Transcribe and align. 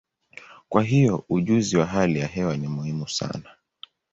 Kwa 0.69 0.83
hiyo, 0.83 1.25
ujuzi 1.29 1.77
wa 1.77 1.85
hali 1.85 2.19
ya 2.19 2.27
hewa 2.27 2.57
ni 2.57 2.67
muhimu 2.67 3.07
sana. 3.09 3.49